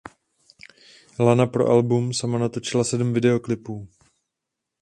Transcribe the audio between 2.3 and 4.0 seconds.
natočila sedm videoklipů.